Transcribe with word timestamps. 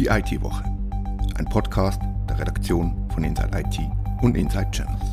Die 0.00 0.06
IT-Woche. 0.06 0.64
Ein 1.36 1.44
Podcast 1.44 2.00
der 2.26 2.38
Redaktion 2.38 3.06
von 3.12 3.22
Inside 3.22 3.50
IT 3.52 3.80
und 4.22 4.34
Inside 4.34 4.70
Channels. 4.70 5.04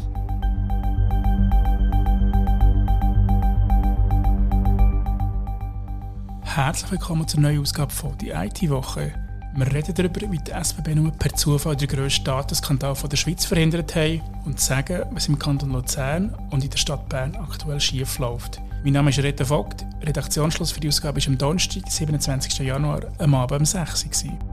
Herzlich 6.44 6.92
willkommen 6.92 7.28
zur 7.28 7.42
neuen 7.42 7.60
Ausgabe 7.60 7.92
von 7.92 8.18
Die 8.20 8.30
IT-Woche. 8.30 9.12
Wir 9.58 9.74
reden 9.74 9.94
darüber, 9.94 10.32
wie 10.32 10.38
die 10.38 10.52
SBB 10.52 10.96
nur 10.96 11.12
per 11.12 11.34
Zufall 11.34 11.76
den 11.76 11.90
grössten 11.90 12.24
Datenskandal 12.24 12.96
von 12.96 13.10
der 13.10 13.18
Schweiz 13.18 13.44
verhindert 13.44 13.94
haben 13.94 14.22
und 14.46 14.58
sagen, 14.58 15.04
was 15.12 15.28
im 15.28 15.38
Kanton 15.38 15.72
Luzern 15.72 16.34
und 16.52 16.64
in 16.64 16.70
der 16.70 16.78
Stadt 16.78 17.10
Bern 17.10 17.36
aktuell 17.36 17.82
schief 17.82 18.20
läuft. 18.20 18.62
Mein 18.86 18.94
Name 18.94 19.10
ist 19.10 19.20
Rita 19.20 19.44
Vogt. 19.44 19.86
Redaktionsschluss 20.02 20.72
für 20.72 20.80
die 20.80 20.88
Ausgabe 20.88 21.20
war 21.20 21.28
am 21.28 21.38
Donnerstag, 21.38 21.84
27. 21.92 22.60
Januar, 22.60 23.02
am 23.18 23.36
Abend 23.36 23.60
um 23.60 23.66
6 23.66 24.24
Uhr. 24.24 24.47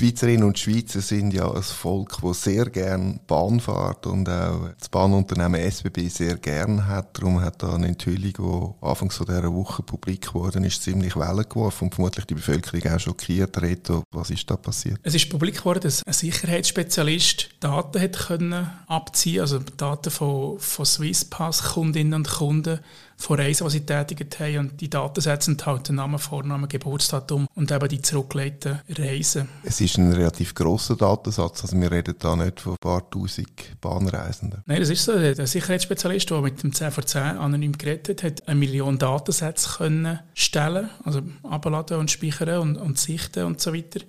Schweizerinnen 0.00 0.44
und 0.44 0.58
Schweizer 0.58 1.02
sind 1.02 1.34
ja 1.34 1.52
ein 1.52 1.62
Volk, 1.62 2.16
das 2.22 2.44
sehr 2.44 2.64
gern 2.70 3.20
Bahn 3.26 3.60
fährt 3.60 4.06
und 4.06 4.30
auch 4.30 4.70
das 4.78 4.88
Bahnunternehmen 4.88 5.60
SBB 5.60 6.08
sehr 6.08 6.36
gern 6.38 6.86
hat. 6.86 7.18
Darum 7.18 7.42
hat 7.42 7.62
da 7.62 7.74
eine 7.74 7.88
Enthüllung, 7.88 8.32
die 8.80 8.86
anfangs 8.86 9.18
von 9.18 9.26
dieser 9.26 9.52
Woche 9.52 9.82
publik 9.82 10.28
geworden 10.28 10.64
ist, 10.64 10.82
ziemlich 10.84 11.16
Wellen 11.16 11.46
geworfen 11.46 11.84
und 11.84 11.94
vermutlich 11.94 12.24
die 12.24 12.34
Bevölkerung 12.34 12.90
auch 12.90 12.98
schockiert. 12.98 13.60
Reto, 13.60 14.02
was 14.10 14.30
ist 14.30 14.50
da 14.50 14.56
passiert? 14.56 15.00
Es 15.02 15.14
ist 15.14 15.28
publik 15.28 15.58
geworden, 15.58 15.80
dass 15.82 16.02
ein 16.06 16.14
Sicherheitsspezialist 16.14 17.50
Daten 17.60 18.00
hat 18.00 18.18
können 18.18 18.70
abziehen, 18.86 19.42
also 19.42 19.58
Daten 19.58 20.10
von, 20.10 20.58
von 20.58 20.86
Swisspass 20.86 21.74
Kundinnen 21.74 22.14
und 22.14 22.26
Kunden 22.26 22.80
von 23.20 23.38
Reisen, 23.38 23.66
die 23.66 23.70
sie 23.70 23.86
tätigt 23.86 24.40
haben. 24.40 24.58
Und 24.58 24.80
die 24.80 24.88
Datensätze 24.88 25.50
enthalten 25.50 25.96
Namen, 25.96 26.18
Vornamen, 26.18 26.68
Geburtsdatum 26.68 27.46
und 27.54 27.70
eben 27.70 27.88
die 27.88 28.00
zurückgelegten 28.00 28.80
Reisen. 28.88 29.48
Es 29.62 29.80
ist 29.80 29.98
ein 29.98 30.12
relativ 30.12 30.54
grosser 30.54 30.96
Datensatz, 30.96 31.62
also 31.62 31.80
wir 31.80 31.90
reden 31.90 32.14
da 32.18 32.34
nicht 32.34 32.60
von 32.60 32.72
ein 32.72 32.78
paar 32.80 33.08
tausend 33.10 33.50
Bahnreisenden. 33.80 34.62
Nein, 34.66 34.80
das 34.80 34.90
ist 34.90 35.04
so. 35.04 35.12
Der 35.12 35.46
Sicherheitsspezialist, 35.46 36.30
der 36.30 36.40
mit 36.40 36.62
dem 36.62 36.72
10 36.72 36.90
vor 36.90 37.04
10 37.04 37.22
anonym 37.38 37.76
geredet 37.76 38.22
hat, 38.22 38.30
hat 38.30 38.48
eine 38.48 38.58
Million 38.58 38.98
Datensätze 38.98 39.68
können 39.78 40.20
stellen, 40.34 40.88
also 41.04 41.20
abladen 41.42 41.98
und 41.98 42.10
speichern 42.10 42.60
und, 42.60 42.76
und 42.76 42.98
sichten 42.98 43.44
und 43.44 43.60
so 43.60 43.74
weiter. 43.74 44.00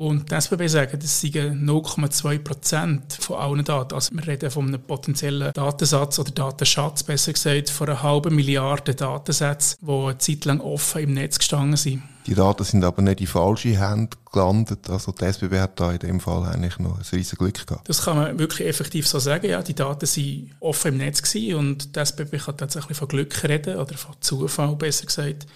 Und 0.00 0.30
die 0.30 0.34
SBB 0.34 0.66
sagen, 0.66 0.98
das 0.98 1.20
sind 1.20 1.36
0,2 1.36 2.38
Prozent 2.38 3.18
von 3.20 3.36
allen 3.36 3.62
Daten. 3.62 3.92
Also 3.92 4.14
wir 4.14 4.26
reden 4.26 4.50
von 4.50 4.66
einem 4.66 4.80
potenziellen 4.80 5.52
Datensatz 5.52 6.18
oder 6.18 6.30
Datenschatz, 6.30 7.02
besser 7.02 7.34
gesagt, 7.34 7.68
von 7.68 7.86
einer 7.86 8.02
halben 8.02 8.34
Milliarde 8.34 8.94
Datensätzen, 8.94 9.76
die 9.82 9.92
eine 9.92 10.16
Zeit 10.16 10.46
lang 10.46 10.62
offen 10.62 11.02
im 11.02 11.12
Netz 11.12 11.38
gestanden 11.38 11.76
sind. 11.76 12.02
Die 12.26 12.34
Daten 12.34 12.64
sind 12.64 12.82
aber 12.82 13.02
nicht 13.02 13.20
in 13.20 13.26
falsche 13.26 13.78
Hände 13.78 14.16
gelandet. 14.32 14.88
Also 14.88 15.12
die 15.12 15.22
SBB 15.26 15.60
hat 15.60 15.78
da 15.78 15.92
in 15.92 15.98
dem 15.98 16.18
Fall 16.18 16.44
eigentlich 16.44 16.78
noch 16.78 16.96
ein 16.96 17.04
riesiges 17.12 17.38
Glück 17.38 17.66
gehabt. 17.66 17.86
Das 17.86 18.02
kann 18.02 18.16
man 18.16 18.38
wirklich 18.38 18.66
effektiv 18.66 19.06
so 19.06 19.18
sagen. 19.18 19.50
Ja, 19.50 19.60
die 19.60 19.74
Daten 19.74 20.06
waren 20.06 20.50
offen 20.60 20.92
im 20.92 20.96
Netz 20.96 21.20
gewesen 21.20 21.56
und 21.56 21.94
die 21.94 22.00
SBB 22.00 22.38
kann 22.38 22.56
tatsächlich 22.56 22.96
von 22.96 23.06
Glück 23.06 23.44
reden 23.44 23.76
oder 23.76 23.94
von 23.98 24.14
Zufall, 24.20 24.76
besser 24.76 25.04
gesagt 25.04 25.46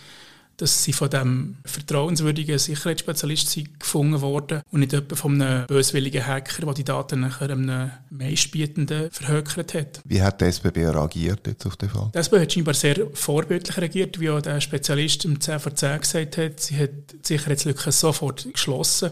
dass 0.56 0.84
sie 0.84 0.92
von 0.92 1.10
dem 1.10 1.56
vertrauenswürdigen 1.64 2.58
Sicherheitsspezialist 2.58 3.58
gefunden 3.78 4.20
wurden 4.20 4.62
und 4.70 4.80
nicht 4.80 4.92
etwa 4.92 5.16
von 5.16 5.41
einem 5.41 5.66
böswilligen 5.66 6.27
Hacker, 6.27 6.64
der 6.66 6.74
die 6.74 6.84
Daten 6.84 7.20
nachher 7.20 7.50
einem 7.50 7.91
Meistbietenden 8.10 9.10
verhökert 9.10 9.75
hat. 9.75 10.00
Wie 10.05 10.22
hat 10.22 10.41
die 10.41 10.47
SBB 10.47 10.86
reagiert 10.86 11.47
jetzt 11.47 11.66
auf 11.66 11.77
den 11.77 11.88
Fall? 11.88 12.10
Die 12.14 12.19
SBB 12.19 12.41
hat 12.42 12.52
scheinbar 12.52 12.75
sehr 12.75 13.06
vorbildlich 13.14 13.77
reagiert, 13.77 14.20
wie 14.20 14.30
auch 14.30 14.41
der 14.41 14.60
Spezialist 14.60 15.25
im 15.25 15.41
10 15.41 15.60
vor 15.60 15.75
10 15.75 16.00
gesagt 16.00 16.36
hat. 16.38 16.60
Sie 16.60 16.78
hat 16.78 16.91
die 17.12 17.19
Sicherheitslücke 17.22 17.92
sofort 17.92 18.47
geschlossen 18.53 19.10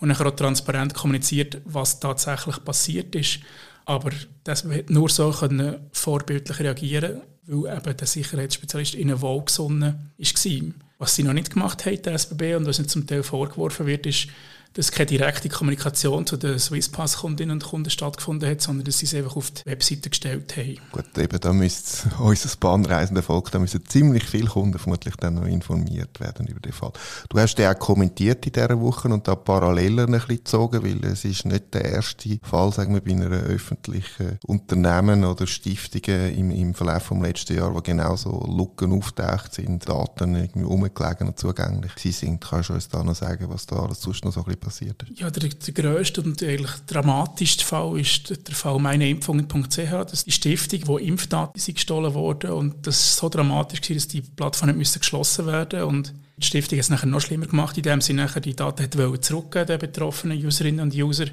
und 0.00 0.08
nachher 0.08 0.26
auch 0.26 0.36
transparent 0.36 0.94
kommuniziert, 0.94 1.58
was 1.64 2.00
tatsächlich 2.00 2.62
passiert 2.64 3.14
ist. 3.14 3.40
Aber 3.84 4.10
das 4.44 4.64
hat 4.64 4.90
nur 4.90 5.08
so 5.08 5.30
können 5.30 5.88
vorbildlich 5.92 6.60
reagieren 6.60 7.22
weil 7.46 7.76
eben 7.76 7.96
der 7.96 8.06
Sicherheitsspezialist 8.06 8.94
ihnen 8.94 9.20
wohlgesonnen 9.20 10.12
war. 10.16 10.74
Was 10.98 11.16
sie 11.16 11.24
noch 11.24 11.32
nicht 11.32 11.52
gemacht 11.52 11.84
haben, 11.84 12.00
der 12.02 12.14
SBB, 12.14 12.54
und 12.54 12.66
was 12.66 12.78
ihnen 12.78 12.88
zum 12.88 13.06
Teil 13.06 13.24
vorgeworfen 13.24 13.86
wird, 13.86 14.06
ist, 14.06 14.28
dass 14.74 14.90
keine 14.90 15.06
direkte 15.06 15.48
Kommunikation 15.48 16.26
zu 16.26 16.36
den 16.36 16.58
Swisspass-Kundinnen 16.58 17.56
und 17.56 17.64
Kunden 17.64 17.90
stattgefunden 17.90 18.48
hat, 18.48 18.62
sondern 18.62 18.84
dass 18.84 18.98
sie 18.98 19.06
es 19.06 19.14
einfach 19.14 19.36
auf 19.36 19.50
die 19.50 19.66
Webseite 19.66 20.08
gestellt 20.08 20.56
haben. 20.56 20.78
Gut, 20.92 21.18
eben, 21.18 21.40
da 21.40 21.52
müsste 21.52 22.08
unser 22.20 22.56
bahnreisende 22.58 23.22
Volk, 23.22 23.50
da 23.50 23.58
müssen 23.58 23.84
ziemlich 23.86 24.24
viele 24.24 24.48
Kunden 24.48 24.78
vermutlich 24.78 25.16
dann 25.16 25.34
noch 25.34 25.46
informiert 25.46 26.20
werden 26.20 26.46
über 26.46 26.60
den 26.60 26.72
Fall. 26.72 26.92
Du 27.28 27.38
hast 27.38 27.56
den 27.56 27.66
auch 27.66 27.78
kommentiert 27.78 28.46
in 28.46 28.52
dieser 28.52 28.80
Woche 28.80 29.08
und 29.08 29.28
da 29.28 29.34
Parallelen 29.34 30.06
ein 30.06 30.12
bisschen 30.12 30.36
gezogen, 30.36 30.82
weil 30.82 31.04
es 31.04 31.24
ist 31.24 31.44
nicht 31.44 31.74
der 31.74 31.84
erste 31.84 32.38
Fall, 32.42 32.72
sagen 32.72 32.94
wir, 32.94 33.02
bei 33.02 33.12
einer 33.12 33.30
öffentlichen 33.30 34.31
Unternehmen 34.46 35.24
oder 35.24 35.46
Stiftungen 35.46 36.34
im, 36.36 36.50
im 36.50 36.74
Verlauf 36.74 37.08
des 37.08 37.20
letzten 37.20 37.56
Jahres, 37.56 37.74
wo 37.74 37.80
genau 37.80 38.16
so 38.16 38.44
Lücken 38.46 38.92
auftaucht 38.92 39.54
sind, 39.54 39.88
Daten 39.88 40.34
irgendwie 40.34 40.64
umgelegen 40.64 41.28
und 41.28 41.38
zugänglich 41.38 41.92
sind. 41.96 42.40
Kannst 42.40 42.70
du 42.70 42.74
uns 42.74 42.88
da 42.88 43.02
noch 43.02 43.14
sagen, 43.14 43.46
was 43.48 43.66
da 43.66 43.76
alles 43.76 44.00
sonst 44.00 44.24
noch 44.24 44.32
so 44.32 44.40
ein 44.40 44.44
bisschen 44.44 44.60
passiert 44.60 45.02
ist? 45.02 45.18
Ja, 45.18 45.30
der, 45.30 45.48
der 45.48 45.74
grösste 45.74 46.22
und 46.22 46.42
eigentlich 46.42 46.72
dramatischste 46.86 47.64
Fall 47.64 47.98
ist 47.98 48.30
der 48.30 48.54
Fall 48.54 48.78
meineimpfungen.ch. 48.78 49.76
Das 49.76 50.12
ist 50.12 50.26
die 50.26 50.32
Stiftung, 50.32 50.98
die 50.98 51.08
Impfdaten 51.08 51.60
sind 51.60 51.74
gestohlen 51.74 52.14
wurden 52.14 52.50
und 52.50 52.86
das 52.86 52.98
ist 52.98 53.16
so 53.16 53.28
dramatisch 53.28 53.80
gewesen, 53.80 53.98
dass 53.98 54.08
die 54.08 54.22
Plattform 54.22 54.76
nicht 54.76 54.98
geschlossen 54.98 55.46
werden 55.46 55.82
und 55.84 56.14
die 56.42 56.46
Stiftung 56.46 56.78
hat 56.78 56.84
es 56.84 56.90
nachher 56.90 57.06
noch 57.06 57.20
schlimmer 57.20 57.46
gemacht, 57.46 57.76
indem 57.76 58.00
sie 58.00 58.14
nachher 58.14 58.40
die 58.40 58.56
Daten 58.56 58.90
zurückgeben 59.20 59.66
den 59.66 59.78
betroffenen 59.78 60.44
Userinnen 60.44 60.80
und 60.80 60.94
User, 60.94 61.26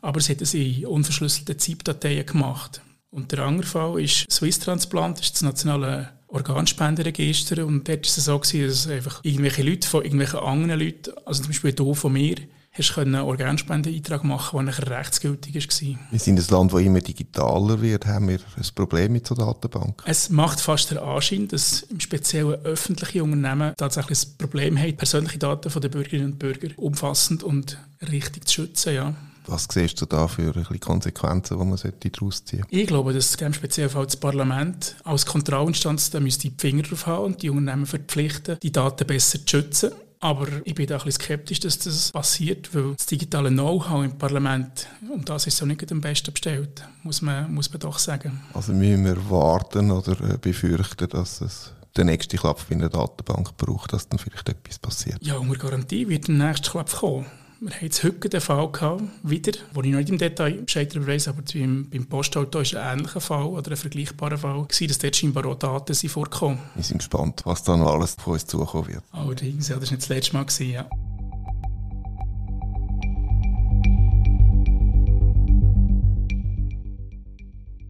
aber 0.00 0.20
sie 0.20 0.32
hat 0.32 0.42
es 0.42 0.54
in 0.54 0.86
unverschlüsselten 0.86 1.58
ZIP-Dateien 1.58 2.26
gemacht. 2.26 2.80
Und 3.10 3.32
der 3.32 3.40
andere 3.40 3.66
Fall 3.66 4.00
ist 4.00 4.30
Swiss 4.30 4.58
Transplant, 4.58 5.18
das 5.18 5.26
ist 5.26 5.34
das 5.36 5.42
nationale 5.42 6.10
Organspenderegister 6.28 7.64
und 7.64 7.88
dort 7.88 8.00
war 8.00 8.02
es 8.02 8.14
so, 8.16 8.38
gewesen, 8.38 8.68
dass 8.68 8.86
einfach 8.86 9.20
irgendwelche 9.24 9.62
Leute 9.62 9.88
von 9.88 10.04
irgendwelchen 10.04 10.40
anderen 10.40 10.80
Leuten, 10.80 11.12
also 11.24 11.42
zum 11.42 11.48
Beispiel 11.48 11.74
hier 11.74 11.94
von 11.94 12.12
mir, 12.12 12.36
hast 12.72 12.98
einen 12.98 13.14
Organspendeeintrag 13.16 14.24
machen, 14.24 14.56
der 14.56 14.62
nachher 14.64 14.90
rechtsgültig 14.90 15.54
war. 15.54 15.98
Wir 16.10 16.18
sind 16.18 16.38
ein 16.38 16.46
Land, 16.48 16.72
das 16.72 16.80
immer 16.80 17.00
digitaler 17.00 17.80
wird. 17.80 18.06
Haben 18.06 18.28
wir 18.28 18.38
ein 18.56 18.66
Problem 18.74 19.12
mit 19.12 19.26
so 19.26 19.34
Datenbanken? 19.34 20.04
Es 20.04 20.28
macht 20.30 20.60
fast 20.60 20.90
den 20.90 20.98
Anschein, 20.98 21.48
dass 21.48 21.82
im 21.82 21.98
speziellen 21.98 22.54
öffentliche 22.64 23.24
Unternehmen 23.24 23.74
tatsächlich 23.76 24.18
ein 24.22 24.38
Problem 24.38 24.78
haben, 24.78 24.96
persönliche 24.96 25.38
Daten 25.38 25.80
der 25.80 25.88
Bürgerinnen 25.88 26.32
und 26.32 26.38
Bürger 26.38 26.68
umfassend 26.76 27.42
und 27.42 27.78
richtig 28.12 28.46
zu 28.46 28.54
schützen. 28.54 28.94
Ja. 28.94 29.14
Was 29.48 29.66
siehst 29.70 30.00
du 30.00 30.06
da 30.06 30.28
für 30.28 30.52
Konsequenzen, 30.78 31.58
die 31.58 31.64
man 31.64 31.78
daraus 31.78 32.44
ziehen 32.44 32.60
sollte? 32.60 32.76
Ich 32.76 32.86
glaube, 32.86 33.12
dass 33.14 33.32
in 33.32 33.38
diesem 33.38 33.54
speziellen 33.54 33.90
Fall 33.90 34.04
das 34.04 34.16
Parlament 34.16 34.96
als 35.04 35.24
Kontrollinstanz 35.24 36.10
da 36.10 36.20
müsste 36.20 36.50
die 36.50 36.54
Finger 36.56 36.82
drauf 36.82 37.06
haben 37.06 37.24
und 37.24 37.42
die 37.42 37.50
Unternehmen 37.50 37.86
verpflichten, 37.86 38.58
die 38.62 38.72
Daten 38.72 39.06
besser 39.06 39.38
zu 39.38 39.48
schützen. 39.48 39.92
Aber 40.20 40.48
ich 40.64 40.74
bin 40.74 40.86
da 40.86 40.96
ein 40.96 41.04
bisschen 41.04 41.22
skeptisch, 41.22 41.60
dass 41.60 41.78
das 41.78 42.10
passiert, 42.10 42.74
weil 42.74 42.94
das 42.94 43.06
digitale 43.06 43.50
Know-how 43.50 44.04
im 44.04 44.18
Parlament, 44.18 44.88
um 45.12 45.24
das 45.24 45.46
ist 45.46 45.56
so 45.56 45.64
nicht 45.64 45.90
am 45.92 46.00
besten 46.00 46.32
bestellt, 46.32 46.84
muss 47.04 47.22
man, 47.22 47.52
muss 47.54 47.70
man 47.70 47.80
doch 47.80 47.98
sagen. 47.98 48.40
Also 48.52 48.72
müssen 48.72 49.04
wir 49.04 49.30
warten 49.30 49.90
oder 49.92 50.12
äh, 50.20 50.36
befürchten, 50.38 51.08
dass 51.08 51.40
es 51.40 51.72
der 51.96 52.04
nächste 52.04 52.36
Klapp 52.36 52.64
in 52.68 52.80
der 52.80 52.88
Datenbank 52.88 53.56
braucht, 53.56 53.92
dass 53.92 54.08
dann 54.08 54.18
vielleicht 54.18 54.48
etwas 54.48 54.78
passiert? 54.78 55.18
Ja, 55.20 55.36
unter 55.36 55.56
Garantie 55.56 56.08
wird 56.08 56.28
der 56.28 56.34
nächste 56.34 56.70
Klapp 56.70 56.92
kommen. 56.92 57.26
Wir 57.60 57.72
haben 57.72 57.82
jetzt 57.82 58.04
heute 58.04 58.28
den 58.28 58.40
Fall 58.40 58.70
gehabt, 58.70 59.02
wieder, 59.24 59.50
wo 59.74 59.82
ich 59.82 59.90
noch 59.90 59.98
nicht 59.98 60.10
im 60.10 60.18
Detail 60.18 60.62
Bescheid 60.62 60.94
darüber 60.94 61.08
weiss, 61.08 61.26
aber 61.26 61.42
beim, 61.42 61.90
beim 61.90 62.06
Postauto 62.06 62.60
ist 62.60 62.76
ein 62.76 63.00
ähnlicher 63.00 63.20
Fall 63.20 63.46
oder 63.46 63.72
ein 63.72 63.76
vergleichbarer 63.76 64.38
Fall 64.38 64.62
gewesen, 64.62 64.86
dass 64.86 64.98
dort 64.98 65.16
scheinbar 65.16 65.44
auch 65.44 65.56
Daten 65.56 65.92
sind 65.92 66.10
vorkommen. 66.10 66.60
Wir 66.76 66.84
sind 66.84 66.98
gespannt, 66.98 67.42
was 67.44 67.64
da 67.64 67.76
noch 67.76 67.94
alles 67.94 68.14
von 68.14 68.34
uns 68.34 68.46
zukommen 68.46 68.86
wird. 68.86 69.02
Allerdings, 69.10 69.66
ja, 69.66 69.74
das 69.74 69.90
war 69.90 69.96
nicht 69.96 70.02
das 70.02 70.08
letzte 70.08 70.34
Mal, 70.34 70.44
gewesen, 70.44 70.70
ja. 70.70 70.88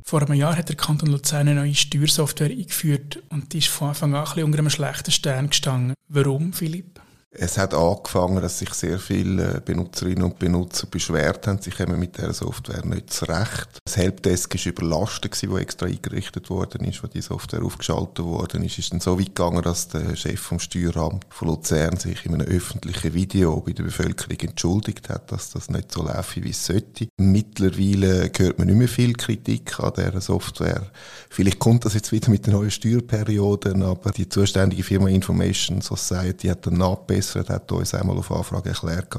Vor 0.03 0.23
einem 0.23 0.33
Jahr 0.33 0.57
hat 0.57 0.71
der 0.71 0.77
Kanton 0.77 1.11
Luzern 1.11 1.47
eine 1.47 1.61
neue 1.61 1.75
Steuersoftware 1.75 2.49
eingeführt 2.49 3.23
und 3.29 3.53
die 3.53 3.59
ist 3.59 3.69
von 3.69 3.89
Anfang 3.89 4.15
an 4.15 4.21
ein 4.21 4.25
bisschen 4.25 4.45
unter 4.45 4.59
einem 4.61 4.71
schlechten 4.71 5.11
Stern 5.11 5.51
gestanden. 5.51 5.93
Warum, 6.09 6.55
Philipp? 6.55 7.03
Es 7.31 7.59
hat 7.59 7.75
angefangen, 7.75 8.41
dass 8.41 8.59
sich 8.59 8.73
sehr 8.73 8.99
viele 8.99 9.61
Benutzerinnen 9.61 10.25
und 10.25 10.39
Benutzer 10.39 10.87
beschwert 10.87 11.47
haben, 11.47 11.61
sie 11.61 11.71
kommen 11.71 12.01
mit 12.01 12.17
der 12.17 12.33
Software 12.33 12.87
nicht 12.87 13.13
zurecht. 13.13 13.69
Das 13.85 13.99
Helpdesk 13.99 14.55
war 14.55 14.67
überlastet, 14.73 15.33
gewesen, 15.33 15.51
wo 15.51 15.59
extra 15.59 15.87
eingerichtet 15.87 16.49
worden 16.49 16.85
ist, 16.85 17.03
wo 17.03 17.07
die 17.07 17.21
Software 17.21 17.63
aufgeschaltet 17.63 18.25
worden 18.25 18.65
ist. 18.65 18.73
Es 18.73 18.79
ist 18.79 18.93
dann 18.95 19.01
so 19.01 19.19
weit 19.21 19.27
gegangen, 19.37 19.61
dass 19.61 19.89
der 19.89 20.17
Chef 20.17 20.41
vom 20.41 20.59
Steueramt 20.59 21.27
von 21.29 21.49
Luzern 21.49 21.99
sich 21.99 22.25
in 22.25 22.33
einem 22.33 22.47
öffentlichen 22.47 23.13
Video 23.13 23.61
bei 23.61 23.73
der 23.73 23.83
Bevölkerung 23.83 24.39
entschuldigt 24.41 25.11
hat, 25.11 25.31
dass 25.31 25.51
das 25.51 25.69
nicht 25.69 25.93
so 25.93 26.03
läuft, 26.03 26.43
wie 26.43 26.49
es 26.49 26.65
sollte. 26.65 27.09
Mittlerweile 27.19 28.33
hört 28.39 28.59
man 28.59 28.69
nicht 28.69 28.79
mehr 28.79 28.89
viel 28.89 29.13
Kritik 29.13 29.79
an 29.81 29.93
dieser 29.95 30.23
Software. 30.23 30.87
Vielleicht 31.29 31.59
kommt 31.59 31.85
das 31.85 31.93
jetzt 31.93 32.11
wieder 32.11 32.31
mit 32.31 32.47
den 32.47 32.55
neuen 32.55 32.71
Steuerperioden, 32.71 33.83
aber 33.83 34.13
die 34.13 34.31
zuständige 34.31 34.83
Firma 34.83 35.11
Information 35.11 35.83
Society 35.83 36.49
hat 36.49 36.67
dann 36.67 36.79
nachbessert 36.79 37.18
verbessert, 37.27 37.51
hat 37.51 37.73
uns 37.73 37.95
einmal 37.95 38.17
auf 38.17 38.31
Anfrage 38.31 38.71
erklärt, 38.71 39.15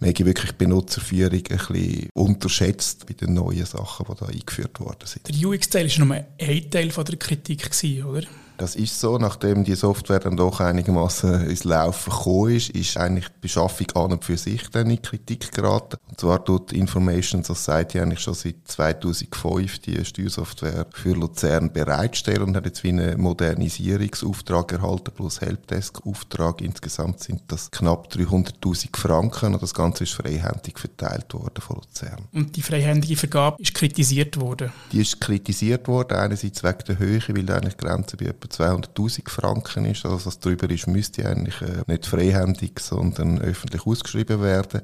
man 0.00 0.10
habe 0.10 0.26
wirklich 0.26 0.52
Benutzerführung 0.52 1.32
ein 1.32 1.40
bisschen 1.40 2.08
unterschätzt 2.14 3.06
bei 3.06 3.14
den 3.14 3.34
neuen 3.34 3.66
Sachen, 3.66 4.06
die 4.08 4.18
da 4.18 4.26
eingeführt 4.26 4.80
worden 4.80 5.06
sind. 5.06 5.28
Der 5.28 5.48
UX-Teil 5.48 5.88
war 5.88 6.04
nur 6.04 6.16
ein 6.16 6.70
Teil 6.70 6.88
der 6.88 7.16
Kritik, 7.16 7.70
oder? 8.04 8.26
Das 8.58 8.76
ist 8.76 8.98
so, 9.00 9.18
nachdem 9.18 9.64
die 9.64 9.74
Software 9.74 10.20
dann 10.20 10.36
doch 10.36 10.60
einigermaßen 10.60 11.48
ins 11.48 11.64
Laufen 11.64 12.10
gekommen 12.10 12.56
ist, 12.56 12.70
ist 12.70 12.96
eigentlich 12.96 13.28
die 13.28 13.40
Beschaffung 13.40 13.90
an 13.94 14.12
und 14.12 14.24
für 14.24 14.36
sich 14.36 14.68
dann 14.70 14.90
in 14.90 15.00
Kritik 15.02 15.52
geraten. 15.52 15.96
Und 16.08 16.20
zwar 16.20 16.44
tut 16.44 16.72
Information 16.72 17.42
Society 17.42 17.98
eigentlich 17.98 18.20
schon 18.20 18.34
seit 18.34 18.56
2005 18.66 19.78
die 19.80 20.04
Steuersoftware 20.04 20.86
für 20.92 21.12
Luzern 21.14 21.72
bereitstellen 21.72 22.42
und 22.42 22.56
hat 22.56 22.66
jetzt 22.66 22.84
wie 22.84 22.90
einen 22.90 23.20
Modernisierungsauftrag 23.20 24.72
erhalten 24.72 25.12
plus 25.14 25.40
Helpdesk-Auftrag. 25.40 26.60
Insgesamt 26.60 27.20
sind 27.20 27.42
das 27.48 27.70
knapp 27.70 28.12
300.000 28.12 28.96
Franken 28.96 29.54
und 29.54 29.62
das 29.62 29.74
Ganze 29.74 30.04
ist 30.04 30.12
freihändig 30.12 30.78
verteilt 30.78 31.32
worden 31.34 31.60
von 31.60 31.76
Luzern. 31.76 32.28
Und 32.32 32.56
die 32.56 32.62
freihändige 32.62 33.16
Vergabe 33.16 33.60
ist 33.60 33.74
kritisiert 33.74 34.38
worden? 34.40 34.72
Die 34.92 35.00
ist 35.00 35.20
kritisiert 35.20 35.88
worden, 35.88 36.18
einerseits 36.18 36.62
wegen 36.62 36.84
der 36.86 36.98
Höhe, 36.98 37.20
weil 37.28 37.50
eigentlich 37.50 37.76
Grenze 37.76 38.16
bei 38.16 38.26
etwa 38.44 38.74
200.000 38.74 39.28
Franken 39.28 39.84
ist. 39.86 40.04
Also 40.04 40.26
was 40.26 40.38
darüber 40.38 40.68
ist, 40.70 40.86
müsste 40.86 41.28
eigentlich 41.28 41.60
äh, 41.62 41.82
nicht 41.86 42.06
freihändig, 42.06 42.80
sondern 42.80 43.40
öffentlich 43.40 43.86
ausgeschrieben 43.86 44.42
werden. 44.42 44.82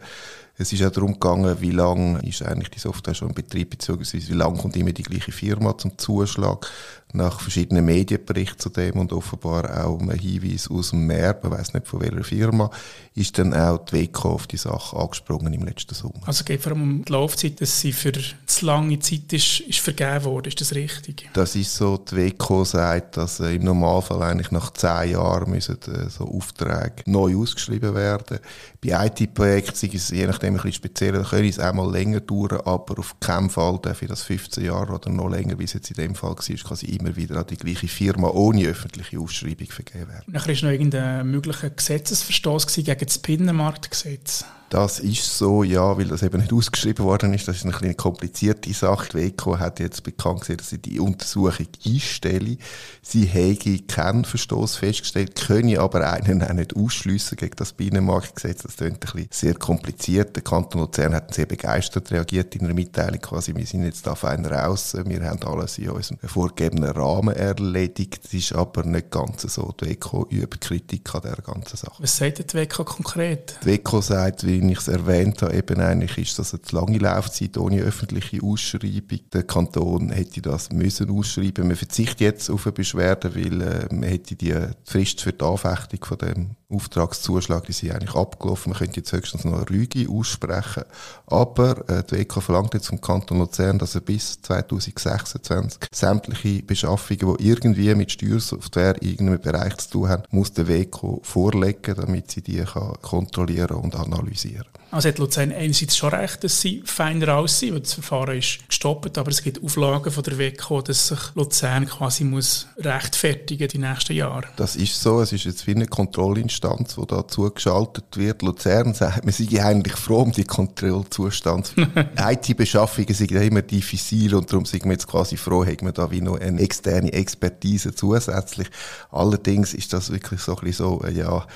Es 0.57 0.73
ist 0.73 0.83
auch 0.83 0.91
darum 0.91 1.13
gegangen, 1.13 1.61
wie 1.61 1.71
lange 1.71 2.21
ist 2.27 2.43
eigentlich 2.43 2.71
die 2.71 2.81
Software 2.81 3.15
schon 3.15 3.29
in 3.29 3.35
Betrieb, 3.35 3.71
beziehungsweise 3.71 4.29
wie 4.29 4.35
lange 4.35 4.59
kommt 4.59 4.77
immer 4.77 4.93
die 4.93 5.05
gleiche 5.05 5.31
Firma 5.31 5.79
zum 5.79 5.97
Zuschlag. 5.99 6.67
Nach 7.13 7.41
verschiedenen 7.41 7.85
Medienberichten 7.87 8.59
zu 8.59 8.69
dem 8.69 8.97
und 8.99 9.13
offenbar 9.13 9.87
auch 9.87 9.99
einem 9.99 10.19
Hinweis 10.19 10.69
aus 10.71 10.91
dem 10.91 11.07
Meer, 11.07 11.39
man 11.43 11.53
weiß 11.53 11.73
nicht 11.73 11.87
von 11.87 12.01
welcher 12.01 12.25
Firma, 12.25 12.71
ist 13.15 13.39
dann 13.39 13.55
auch 13.55 13.79
die 13.79 13.93
WECO 13.95 14.33
auf 14.33 14.47
die 14.47 14.59
Sache 14.59 14.97
angesprungen 14.97 15.53
im 15.53 15.65
letzten 15.65 15.95
Sommer. 15.95 16.21
Also 16.27 16.45
geht 16.45 16.63
vor 16.63 16.73
allem 16.73 16.83
um 16.83 17.05
die 17.05 17.13
Laufzeit, 17.13 17.61
dass 17.61 17.81
sie 17.81 17.93
für 17.93 18.13
zu 18.13 18.67
lange 18.67 18.99
Zeit 18.99 19.33
ist, 19.33 19.61
ist 19.61 19.81
vergeben 19.81 20.25
worden, 20.25 20.49
ist 20.49 20.61
das 20.61 20.75
richtig? 20.75 21.29
Das 21.33 21.57
ist 21.57 21.75
so, 21.75 21.97
die 21.97 22.17
WECO 22.17 22.65
sagt, 22.65 23.17
dass 23.17 23.41
äh, 23.41 23.55
im 23.55 23.65
Normalfall 23.65 24.23
eigentlich 24.23 24.51
nach 24.51 24.73
zehn 24.73 25.13
Jahren 25.13 25.51
müssen 25.51 25.79
äh, 25.87 26.09
so 26.09 26.25
Aufträge 26.25 27.03
neu 27.07 27.37
ausgeschrieben 27.37 27.95
werden. 27.95 28.39
Bei 28.85 29.07
IT-Projekten 29.07 29.87
ist 29.87 29.95
es 29.95 30.11
je 30.11 30.27
nachdem 30.27 30.55
ein 30.55 30.57
bisschen 30.57 30.73
spezieller, 30.73 31.23
da 31.23 31.29
können 31.29 31.49
es 31.49 31.59
auch 31.59 31.73
mal 31.73 31.91
länger 31.91 32.21
dauern, 32.21 32.61
aber 32.65 32.99
auf 32.99 33.19
keinen 33.21 33.51
Fall 33.51 33.79
darf 33.83 34.03
ich 34.03 34.09
das 34.09 34.23
15 34.23 34.65
Jahre 34.65 34.95
oder 34.95 35.11
noch 35.11 35.29
länger, 35.29 35.59
wie 35.59 35.65
es 35.65 35.73
jetzt 35.73 35.91
in 35.91 35.97
dem 35.97 36.15
Fall 36.15 36.37
war, 36.37 36.77
sie 36.77 36.98
immer 36.99 37.17
wieder 37.17 37.37
an 37.39 37.47
die 37.47 37.56
gleiche 37.56 37.89
Firma 37.89 38.29
ohne 38.29 38.67
öffentliche 38.67 39.19
Ausschreibung 39.19 39.69
vergeben 39.69 40.09
werden. 40.09 40.25
Nachher 40.27 40.55
war 40.55 40.65
noch 40.65 40.73
irgendein 40.73 41.31
möglicher 41.31 41.71
Gesetzesverstoß 41.71 42.67
gegen 42.69 42.99
das 42.99 43.19
Binnenmarktgesetz. 43.19 44.45
Das 44.70 45.00
ist 45.00 45.38
so, 45.38 45.62
ja, 45.62 45.97
weil 45.97 46.09
das 46.09 46.23
eben 46.23 46.41
nicht 46.41 46.53
ausgeschrieben 46.53 47.05
worden 47.05 47.32
ist. 47.32 47.49
Das 47.49 47.56
ist 47.56 47.65
eine, 47.65 47.75
eine 47.76 47.94
komplizierte 47.94 48.73
Sache. 48.75 49.09
Die 49.11 49.17
WECO 49.17 49.59
hat 49.59 49.81
jetzt 49.81 50.03
bekannt 50.03 50.41
gesehen, 50.41 50.59
dass 50.59 50.69
sie 50.69 50.79
die 50.79 51.00
Untersuchung 51.00 51.69
einstelle. 51.87 52.59
Sie 53.00 53.25
hätte 53.25 53.79
keinen 53.85 54.26
Verstoß 54.26 54.76
festgestellt, 54.76 55.37
könne 55.37 55.81
aber 55.81 56.12
einen 56.12 56.43
auch 56.43 56.53
nicht 56.53 56.76
ausschliessen 56.76 57.37
gegen 57.37 57.56
das 57.56 57.73
Binnenmarktgesetz. 57.73 58.62
Das 58.62 58.76
klingt 58.76 59.06
ein 59.06 59.12
bisschen 59.12 59.29
sehr 59.31 59.55
kompliziert. 59.55 60.37
Der 60.37 60.43
Kanton 60.43 60.82
Luzern 60.82 61.14
hat 61.14 61.32
sehr 61.32 61.47
begeistert 61.47 62.11
reagiert 62.11 62.55
in 62.55 62.67
einer 62.67 62.75
Mitteilung 62.75 63.21
quasi, 63.21 63.55
wir 63.55 63.64
sind 63.64 63.85
jetzt 63.85 64.06
da 64.06 64.14
fein 64.14 64.44
raus, 64.44 64.94
wir 65.03 65.25
haben 65.25 65.43
alles 65.44 65.79
in 65.79 65.91
unserem 65.91 66.19
vorgegebenen 66.19 66.91
Rahmen 66.91 67.35
erledigt. 67.35 68.21
Das 68.25 68.35
ist 68.35 68.55
aber 68.55 68.85
nicht 68.85 69.11
ganz 69.11 69.43
so. 69.43 69.75
Die 69.81 69.87
WECO 69.87 70.26
übt 70.31 70.59
Kritik 70.59 71.14
an 71.14 71.23
dieser 71.23 71.37
ganzen 71.37 71.76
Sache. 71.76 72.03
Was 72.03 72.17
sagt 72.17 72.53
die 72.53 72.56
WECO 72.59 72.85
konkret? 72.85 73.56
Die 73.62 73.67
WECO 73.67 74.00
sagt, 74.03 74.47
wie 74.47 74.58
wie 74.61 74.73
ich 74.73 74.79
es 74.79 74.89
erwähnt 74.89 75.43
habe, 75.43 75.55
eben 75.55 75.81
eigentlich 75.81 76.19
ist 76.19 76.39
das 76.39 76.55
eine 76.55 76.63
lange 76.73 76.99
Laufzeit 76.99 77.57
ohne 77.57 77.81
öffentliche 77.81 78.43
Ausschreibung. 78.43 79.21
Der 79.33 79.43
Kanton 79.45 80.11
hätte 80.11 80.43
das 80.43 80.71
müssen 80.73 81.11
ausschreiben. 81.11 81.69
Man 81.69 81.77
verzichtet 81.77 82.21
jetzt 82.21 82.51
auf 82.51 82.67
eine 82.67 82.73
Beschwerde, 82.73 83.35
weil 83.35 83.61
äh, 83.61 83.95
man 83.95 84.09
hätte 84.09 84.37
die 84.37 84.55
Frist 84.85 85.21
für 85.21 85.33
die 85.33 85.45
Anfechtung 85.45 86.05
von 86.05 86.19
dem 86.19 86.51
Auftragszuschlag, 86.70 87.65
die 87.65 87.73
sind 87.73 87.93
eigentlich 87.93 88.15
abgelaufen. 88.15 88.73
Man 88.73 88.79
könnte 88.79 89.00
jetzt 89.00 89.12
höchstens 89.12 89.44
noch 89.44 89.55
eine 89.55 89.70
Rüge 89.70 90.06
aussprechen. 90.11 90.85
Aber 91.26 91.88
äh, 91.88 92.03
die 92.05 92.19
WK 92.19 92.43
verlangt 92.43 92.75
jetzt 92.75 92.88
vom 92.88 93.00
Kanton 93.00 93.38
Luzern, 93.38 93.79
dass 93.79 93.94
er 93.94 94.03
bis 94.03 94.43
2026 94.43 95.88
sämtliche 95.91 96.62
Beschaffungen, 96.62 97.37
die 97.38 97.49
irgendwie 97.49 97.94
mit 97.94 98.12
Steuersoftware 98.12 99.00
in 99.00 99.09
irgendeinem 99.09 99.41
Bereich 99.41 99.79
zu 99.79 99.91
tun 99.91 100.09
haben, 100.11 100.23
muss 100.31 100.53
der 100.53 100.69
WK 100.69 101.20
vorlegen, 101.23 101.94
damit 101.97 102.31
sie 102.31 102.43
die 102.43 102.59
kann 102.59 102.93
kontrollieren 103.00 103.76
und 103.76 103.97
analysieren 103.97 104.67
also 104.90 105.08
hat 105.08 105.19
Luzern 105.19 105.52
einerseits 105.52 105.96
schon 105.96 106.11
recht, 106.11 106.43
dass 106.44 106.61
sie 106.61 106.82
feiner 106.85 107.37
aussehen, 107.37 107.75
weil 107.75 107.81
das 107.81 107.93
Verfahren 107.93 108.38
ist 108.38 108.67
gestoppt, 108.69 109.19
aber 109.19 109.31
es 109.31 109.43
gibt 109.43 109.62
Auflagen 109.62 110.11
von 110.11 110.23
der 110.23 110.38
WECO, 110.38 110.81
dass 110.81 111.08
sich 111.08 111.19
Luzern 111.35 111.87
quasi 111.87 112.25
muss 112.25 112.67
rechtfertigen 112.79 113.69
die 113.69 113.79
nächsten 113.79 114.14
Jahre. 114.14 114.44
Das 114.56 114.76
ist 114.76 115.00
so, 115.00 115.20
es 115.20 115.32
ist 115.32 115.44
jetzt 115.44 115.67
wie 115.67 115.75
eine 115.75 115.87
Kontrollinstanz, 115.87 116.94
die 116.94 117.06
da 117.06 117.29
zugeschaltet 117.29 118.17
wird. 118.17 118.43
Luzern 118.43 118.94
sagt, 118.94 119.25
man 119.25 119.32
sei 119.32 119.62
eigentlich 119.62 119.94
froh 119.94 120.23
um 120.23 120.32
die 120.32 120.44
Kontrollzustand. 120.44 121.75
IT-Beschaffungen 122.17 123.14
sind 123.14 123.31
ja 123.31 123.43
immer 123.43 123.62
diffizil 123.62 124.35
und 124.35 124.50
darum 124.50 124.64
sind 124.64 124.85
wir 124.85 124.93
jetzt 124.93 125.06
quasi 125.06 125.37
froh, 125.37 125.67
haben 125.67 125.82
wir 125.82 125.93
da 125.93 126.11
wie 126.11 126.23
noch 126.23 126.40
eine 126.40 126.61
externe 126.61 127.12
Expertise 127.12 127.94
zusätzlich. 127.94 128.69
Allerdings 129.11 129.75
ist 129.75 129.93
das 129.93 130.11
wirklich 130.11 130.40
so 130.40 130.56
ein 130.56 130.64
bisschen 130.64 130.87
so, 130.87 131.02
äh, 131.05 131.12
ja, 131.12 131.46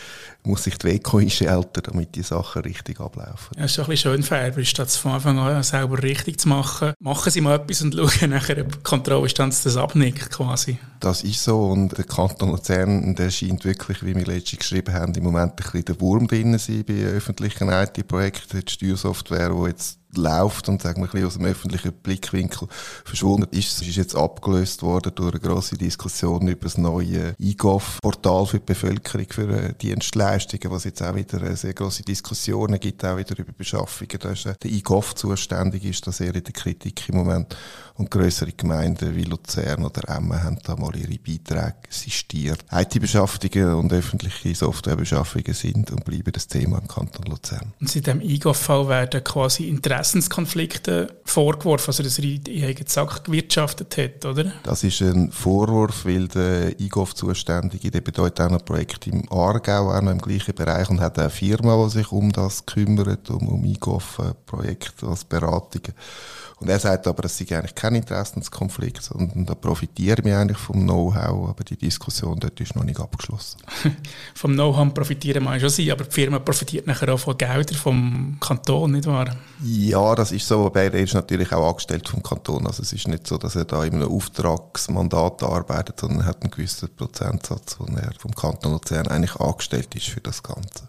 muss 0.44 0.64
sich 0.64 0.76
die 0.76 0.88
WECO 0.88 1.19
einschalten, 1.19 1.82
damit 1.84 2.14
die 2.14 2.23
Sachen 2.23 2.62
richtig 2.62 3.00
ablaufen. 3.00 3.22
Ja, 3.57 3.65
ist 3.65 3.79
doch 3.79 3.85
ein 3.85 3.91
bisschen 3.91 4.13
schön 4.13 4.23
fair, 4.23 4.65
statt 4.65 4.91
von 4.91 5.13
Anfang 5.13 5.39
an 5.39 5.63
selber 5.63 6.03
richtig 6.03 6.41
zu 6.41 6.49
machen, 6.49 6.93
machen 7.01 7.31
sie 7.31 7.41
mal 7.41 7.57
etwas 7.57 7.83
und 7.83 7.95
schauen 7.97 8.31
nachher, 8.31 8.61
ob 8.63 8.73
die 8.73 8.83
Kontrollinstanz 8.83 9.63
das 9.63 9.77
abnickt 9.77 10.31
quasi. 10.31 10.79
Das 11.01 11.23
ist 11.23 11.43
so 11.43 11.67
und 11.67 11.97
der 11.97 12.05
Kanton 12.05 12.51
Luzern, 12.51 13.15
der 13.15 13.31
scheint 13.31 13.65
wirklich, 13.65 14.05
wie 14.05 14.15
wir 14.15 14.25
letztens 14.25 14.61
geschrieben 14.61 14.95
haben, 14.95 15.15
im 15.15 15.25
Moment 15.25 15.53
ein 15.53 15.57
bisschen 15.57 15.85
der 15.85 16.01
Wurm 16.01 16.27
drin 16.27 16.59
sein 16.59 16.85
bei 16.87 16.95
öffentlichen 16.95 17.69
IT-Projekten. 17.69 18.63
Die 18.65 18.73
Steuersoftware, 18.73 19.51
die 19.51 19.69
jetzt 19.69 20.02
läuft 20.17 20.69
und 20.69 20.82
sagen 20.82 21.03
wir, 21.03 21.06
ein 21.06 21.11
bisschen 21.11 21.26
aus 21.26 21.35
dem 21.35 21.47
öffentlichen 21.47 21.93
Blickwinkel 21.93 22.69
verschwunden 23.05 23.49
ist. 23.50 23.81
Es 23.81 23.87
ist 23.87 23.97
jetzt 23.97 24.14
abgelöst 24.14 24.82
worden 24.82 25.12
durch 25.14 25.32
eine 25.32 25.41
grosse 25.41 25.76
Diskussion 25.76 26.48
über 26.48 26.65
das 26.65 26.79
neue 26.79 27.34
eGov-Portal 27.39 28.46
für 28.46 28.58
die 28.58 28.67
Bevölkerung 28.67 29.27
für 29.31 29.48
äh, 29.48 29.75
Dienstleistungen, 29.75 30.70
was 30.70 30.84
jetzt 30.84 31.03
auch 31.03 31.15
wieder 31.15 31.41
eine 31.41 31.56
sehr 31.56 31.75
grosse 31.75 32.03
Diskussionen 32.03 32.79
gibt, 32.79 33.05
auch 33.05 33.17
wieder 33.17 33.39
über 33.39 33.53
Beschaffungen. 33.53 34.19
Da 34.20 34.32
ist 34.32 34.46
äh, 34.46 34.55
der 34.63 34.70
eGov 34.70 35.15
zuständig, 35.15 35.84
ist 35.84 36.06
da 36.06 36.13
sehr 36.13 36.34
in 36.34 36.44
der 36.44 36.53
Kritik 36.53 37.08
im 37.08 37.17
Moment. 37.17 37.56
Und 37.94 38.10
größere 38.10 38.53
Gemeinden 38.53 39.15
wie 39.15 39.25
Luzern 39.25 39.84
oder 39.84 40.08
Emmen 40.08 40.43
haben 40.43 40.58
da 40.65 40.77
mal 40.77 40.96
ihre 40.96 41.19
Beiträge 41.19 41.75
sistiert. 41.91 42.65
IT-Beschaffungen 42.70 43.75
und 43.75 43.93
öffentliche 43.93 44.55
Softwarebeschaffungen 44.55 45.53
sind 45.53 45.91
und 45.91 46.05
bleiben 46.05 46.32
das 46.32 46.48
Thema 46.48 46.79
im 46.79 46.89
Kanton 46.89 47.27
Luzern. 47.27 47.75
Und 47.81 47.91
seit 47.91 48.06
dem 48.06 48.20
eGov-Fall 48.20 48.89
werden 48.89 49.22
quasi 49.22 49.69
Interessenskonflikte 50.03 51.15
vorgeworfen, 51.25 51.91
also 51.91 52.03
dass 52.03 52.19
er 52.19 52.25
in 52.25 52.65
eigenen 52.65 52.89
Sack 52.89 53.25
gewirtschaftet 53.25 53.97
hat, 53.97 54.25
oder? 54.25 54.53
Das 54.65 54.82
ist 54.82 55.01
ein 55.01 55.31
Vorwurf, 55.31 56.05
weil 56.05 56.27
der 56.27 56.81
eGov-Zuständige, 56.81 57.91
der 57.91 58.01
bedeutet 58.01 58.41
auch 58.41 58.51
ein 58.51 58.65
Projekt 58.65 59.06
im 59.06 59.31
Aargau, 59.31 59.93
auch 59.93 60.03
noch 60.03 60.11
im 60.11 60.21
gleichen 60.21 60.55
Bereich 60.55 60.91
und 60.91 61.01
hat 61.01 61.21
eine 61.21 61.31
Firma, 61.31 61.85
die 61.85 61.91
sich 61.91 62.11
um 62.11 62.32
das 62.32 62.67
kümmert, 62.67 63.31
um, 63.31 63.47
um 63.47 63.65
eGov-Projekte 63.65 65.06
als 65.06 65.25
Beratungen. 65.25 65.94
Und 66.63 66.69
er 66.69 66.79
sagt 66.79 67.09
aber, 67.09 67.25
es 67.25 67.37
sei 67.37 67.44
eigentlich 67.56 67.75
kein 67.75 67.97
Interessenskonflikt, 67.97 69.03
sondern 69.03 69.44
da 69.44 69.56
profitieren 69.56 70.25
wir 70.25 70.39
eigentlich 70.39 70.59
vom 70.59 70.81
Know-how, 70.82 71.49
aber 71.49 71.65
die 71.65 71.77
Diskussion 71.77 72.39
dort 72.39 72.61
ist 72.61 72.77
noch 72.77 72.85
nicht 72.85 73.01
abgeschlossen. 73.01 73.59
vom 74.35 74.53
Know-how 74.53 74.94
profitieren 74.94 75.43
wir 75.43 75.59
schon 75.59 75.71
sein, 75.71 75.91
aber 75.91 76.05
die 76.05 76.13
Firma 76.13 76.39
profitiert 76.39 76.87
nachher 76.87 77.13
auch 77.13 77.19
von 77.19 77.37
Geldern 77.37 77.77
vom 77.77 78.37
Kanton, 78.39 78.93
nicht 78.93 79.06
wahr? 79.06 79.35
Ja, 79.65 79.92
das 80.15 80.32
ist 80.32 80.46
so, 80.46 80.67
aber 80.67 80.82
er 80.82 80.94
ist 80.94 81.15
natürlich 81.15 81.53
auch 81.53 81.69
angestellt 81.69 82.08
vom 82.08 82.22
Kanton, 82.22 82.67
also 82.67 82.82
es 82.82 82.93
ist 82.93 83.08
nicht 83.08 83.27
so, 83.27 83.37
dass 83.37 83.56
er 83.56 83.65
da 83.65 83.84
in 83.84 83.94
einem 83.94 84.11
Auftragsmandat 84.11 85.43
arbeitet, 85.43 86.01
sondern 86.01 86.20
er 86.20 86.27
hat 86.27 86.43
einen 86.43 86.51
gewissen 86.51 86.89
Prozentsatz, 86.96 87.77
wo 87.79 87.84
er 87.96 88.13
vom 88.19 88.34
Kanton 88.34 88.72
Luzern 88.72 89.08
eigentlich 89.08 89.37
angestellt 89.37 89.94
ist 89.94 90.08
für 90.08 90.20
das 90.20 90.43
Ganze. 90.43 90.89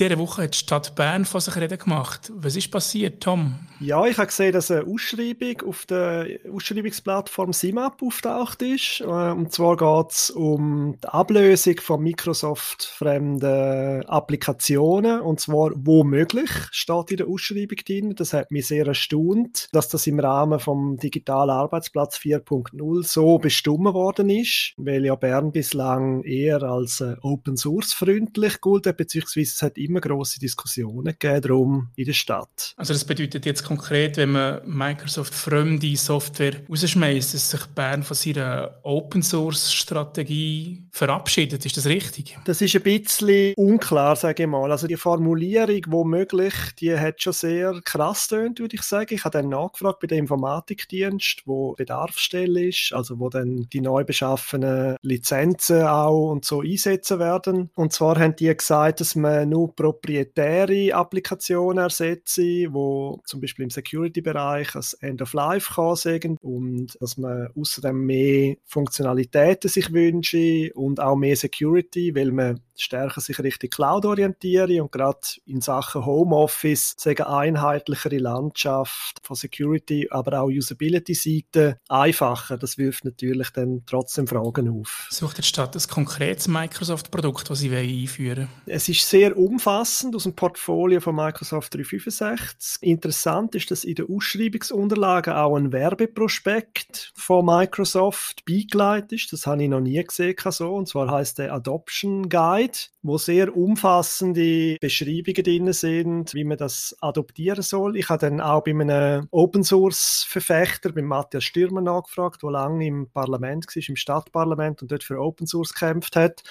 Dieser 0.00 0.18
Woche 0.18 0.44
hat 0.44 0.54
die 0.54 0.58
Stadt 0.58 0.94
Bern 0.94 1.26
von 1.26 1.40
sich 1.40 1.56
reden 1.56 1.78
gemacht. 1.78 2.32
Was 2.34 2.56
ist 2.56 2.70
passiert, 2.70 3.22
Tom? 3.22 3.56
Ja, 3.80 4.04
ich 4.06 4.16
habe 4.16 4.28
gesehen, 4.28 4.52
dass 4.52 4.70
eine 4.70 4.86
Ausschreibung 4.86 5.68
auf 5.68 5.84
der 5.86 6.26
Ausschreibungsplattform 6.52 7.52
SIMAP 7.52 8.02
auftaucht 8.02 8.62
ist. 8.62 9.00
Äh, 9.00 9.04
und 9.04 9.52
zwar 9.52 9.76
geht 9.76 10.12
es 10.12 10.30
um 10.30 10.96
die 11.02 11.08
Ablösung 11.08 11.80
von 11.80 12.02
Microsoft-fremden 12.02 14.06
Applikationen. 14.06 15.20
Und 15.20 15.40
zwar 15.40 15.72
womöglich, 15.74 16.50
steht 16.70 17.10
in 17.10 17.16
der 17.18 17.28
Ausschreibung 17.28 17.78
drin. 17.86 18.14
Das 18.14 18.32
hat 18.32 18.50
mich 18.50 18.68
sehr 18.68 18.86
erstaunt, 18.86 19.68
dass 19.72 19.88
das 19.88 20.06
im 20.06 20.18
Rahmen 20.18 20.60
vom 20.60 20.96
Digitalen 20.96 21.50
Arbeitsplatz 21.50 22.16
4.0 22.16 23.02
so 23.02 23.38
bestimmt 23.38 23.94
worden 23.94 24.30
ist, 24.30 24.72
weil 24.76 25.04
ja 25.04 25.14
Bern 25.14 25.52
bislang 25.52 26.22
eher 26.22 26.62
als 26.62 27.00
äh, 27.00 27.16
Open 27.22 27.56
Source 27.56 27.92
freundlich 27.92 28.60
gilt, 28.60 28.96
beziehungsweise 28.96 29.52
es 29.54 29.62
hat 29.62 29.78
immer 29.78 29.89
große 29.98 30.38
Diskussionen 30.38 31.16
gegeben 31.18 31.40
darum 31.42 31.88
in 31.96 32.04
der 32.04 32.12
Stadt. 32.12 32.74
Also 32.76 32.92
das 32.92 33.04
bedeutet 33.04 33.46
jetzt 33.46 33.64
konkret, 33.64 34.16
wenn 34.16 34.32
man 34.32 34.60
Microsoft 34.66 35.34
fremde 35.34 35.96
Software 35.96 36.62
rausschmeißt, 36.68 37.34
dass 37.34 37.50
sich 37.50 37.66
Bern 37.66 38.02
von 38.02 38.16
seiner 38.16 38.78
Open 38.82 39.22
Source 39.22 39.72
Strategie 39.72 40.84
verabschiedet. 40.90 41.64
Ist 41.64 41.76
das 41.76 41.86
richtig? 41.86 42.38
Das 42.44 42.60
ist 42.60 42.74
ein 42.74 42.82
bisschen 42.82 43.54
unklar, 43.56 44.16
sage 44.16 44.44
ich 44.44 44.48
mal. 44.48 44.70
Also 44.70 44.86
die 44.86 44.96
Formulierung, 44.96 45.80
womöglich, 45.88 46.54
die 46.78 46.96
hat 46.96 47.22
schon 47.22 47.32
sehr 47.32 47.80
krass 47.84 48.28
tönt, 48.28 48.60
würde 48.60 48.76
ich 48.76 48.82
sagen. 48.82 49.14
Ich 49.14 49.24
habe 49.24 49.38
dann 49.38 49.48
nachgefragt 49.48 50.00
bei 50.00 50.06
dem 50.06 50.20
Informatikdienst, 50.20 51.42
wo 51.46 51.74
Bedarfsstelle 51.74 52.68
ist, 52.68 52.92
also 52.92 53.18
wo 53.18 53.28
dann 53.28 53.68
die 53.72 53.80
neu 53.80 54.04
beschaffenen 54.04 54.96
Lizenzen 55.02 55.82
auch 55.82 56.30
und 56.30 56.44
so 56.44 56.60
einsetzen 56.60 57.18
werden. 57.18 57.70
Und 57.74 57.92
zwar 57.92 58.18
haben 58.18 58.36
die 58.36 58.54
gesagt, 58.54 59.00
dass 59.00 59.14
man 59.14 59.48
nur 59.48 59.74
proprietäre 59.80 60.94
Applikationen 60.94 61.84
ersetze, 61.84 62.66
wo 62.70 63.18
zum 63.24 63.40
Beispiel 63.40 63.62
im 63.62 63.70
Security-Bereich 63.70 64.74
als 64.76 64.92
End 64.92 65.22
of 65.22 65.32
Life 65.32 65.72
kann 65.74 66.36
und 66.42 66.98
dass 67.00 67.16
man 67.16 67.48
außerdem 67.56 68.04
mehr 68.04 68.56
Funktionalitäten 68.66 69.70
sich 69.70 69.90
wünsche 69.90 70.70
und 70.74 71.00
auch 71.00 71.16
mehr 71.16 71.34
Security, 71.34 72.14
weil 72.14 72.30
man 72.30 72.60
stärker 72.82 73.20
sich 73.20 73.38
Richtung 73.38 73.70
Cloud 73.70 74.04
orientiere 74.04 74.82
und 74.82 74.90
gerade 74.92 75.20
in 75.46 75.60
Sachen 75.60 76.04
Homeoffice 76.04 76.94
sagen 76.96 77.22
einheitlichere 77.22 78.18
Landschaft 78.18 79.20
von 79.22 79.36
Security, 79.36 80.08
aber 80.10 80.40
auch 80.40 80.48
Usability-Seite 80.48 81.78
einfacher. 81.88 82.58
Das 82.58 82.78
wirft 82.78 83.04
natürlich 83.04 83.50
dann 83.50 83.82
trotzdem 83.86 84.26
Fragen 84.26 84.80
auf. 84.80 85.06
Sucht 85.10 85.38
die 85.38 85.42
Stadt 85.42 85.76
ein 85.76 85.82
konkretes 85.88 86.48
Microsoft-Produkt, 86.48 87.50
das 87.50 87.60
sie 87.60 87.74
einführen 87.74 88.40
wollen? 88.40 88.48
Es 88.66 88.88
ist 88.88 89.08
sehr 89.08 89.36
umfassend 89.36 90.14
aus 90.16 90.24
dem 90.24 90.34
Portfolio 90.34 91.00
von 91.00 91.14
Microsoft 91.14 91.74
365. 91.74 92.82
Interessant 92.82 93.54
ist, 93.54 93.70
dass 93.70 93.84
in 93.84 93.94
den 93.94 94.08
Ausschreibungsunterlagen 94.08 95.34
auch 95.34 95.56
ein 95.56 95.72
Werbeprospekt 95.72 97.12
von 97.14 97.44
Microsoft 97.44 98.44
beigelegt 98.44 99.12
ist. 99.12 99.32
Das 99.32 99.46
habe 99.46 99.62
ich 99.62 99.68
noch 99.68 99.80
nie 99.80 100.02
gesehen 100.02 100.36
so. 100.50 100.74
Und 100.74 100.88
zwar 100.88 101.10
heißt 101.10 101.38
der 101.38 101.52
Adoption 101.52 102.28
Guide, 102.28 102.69
wo 103.02 103.18
sehr 103.18 103.56
umfassende 103.56 104.76
Beschreibungen 104.80 105.42
drin 105.42 105.72
sind, 105.72 106.34
wie 106.34 106.44
man 106.44 106.58
das 106.58 106.96
adoptieren 107.00 107.62
soll. 107.62 107.96
Ich 107.96 108.08
habe 108.08 108.20
dann 108.20 108.40
auch 108.40 108.62
bei 108.62 108.72
einem 108.72 109.26
Open 109.30 109.64
Source 109.64 110.26
Verfechter, 110.28 110.92
beim 110.92 111.06
Matthias 111.06 111.44
Stürmer 111.44 111.80
nachgefragt, 111.80 112.42
der 112.42 112.50
lange 112.50 112.86
im 112.86 113.10
Parlament 113.10 113.66
war, 113.66 113.82
im 113.88 113.96
Stadtparlament 113.96 114.82
und 114.82 114.90
dort 114.90 115.04
für 115.04 115.18
Open 115.20 115.46
Source 115.46 115.72
gekämpft 115.72 116.16
hat. 116.16 116.42